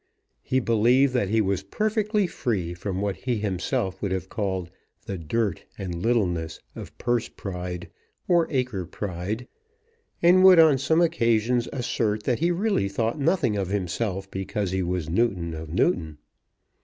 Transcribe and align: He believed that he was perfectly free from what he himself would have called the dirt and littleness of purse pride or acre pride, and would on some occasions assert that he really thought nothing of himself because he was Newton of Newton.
He 0.41 0.59
believed 0.59 1.13
that 1.13 1.29
he 1.29 1.41
was 1.41 1.61
perfectly 1.61 2.25
free 2.25 2.73
from 2.73 3.01
what 3.01 3.17
he 3.17 3.35
himself 3.37 4.01
would 4.01 4.11
have 4.11 4.29
called 4.29 4.71
the 5.05 5.15
dirt 5.15 5.63
and 5.77 5.93
littleness 6.01 6.59
of 6.75 6.97
purse 6.97 7.27
pride 7.29 7.87
or 8.27 8.47
acre 8.49 8.87
pride, 8.87 9.47
and 10.19 10.43
would 10.43 10.57
on 10.57 10.79
some 10.79 11.01
occasions 11.01 11.69
assert 11.71 12.23
that 12.23 12.39
he 12.39 12.49
really 12.49 12.89
thought 12.89 13.19
nothing 13.19 13.55
of 13.55 13.67
himself 13.67 14.27
because 14.31 14.71
he 14.71 14.81
was 14.81 15.07
Newton 15.07 15.53
of 15.53 15.69
Newton. 15.71 16.17